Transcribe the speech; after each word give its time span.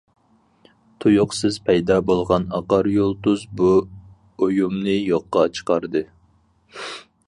تۇيۇقسىز 1.03 1.59
پەيدا 1.67 1.97
بولغان 2.09 2.49
ئاقار 2.59 2.91
يۇلتۇز 2.95 3.45
بۇ 3.61 3.71
ئويۇمنى 3.83 4.99
يوققا 5.13 5.49
چىقاردى. 5.59 6.07